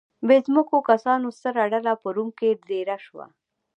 [0.27, 3.25] بې ځمکو کسانو ستره ډله په روم کې دېره شوه